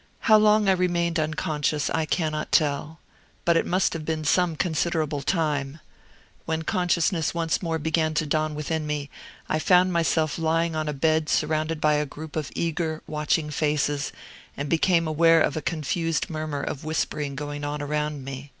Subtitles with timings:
[0.28, 2.98] How long I remained unconscious, I cannot tell.
[3.46, 5.80] But it must have been some considerable time.
[6.44, 9.08] When consciousness once more began to dawn within me,
[9.48, 14.12] I found myself lying on a bed surrounded by a group of eager, watching faces,
[14.58, 18.52] and became aware of a confused murmur of whispering going on around me.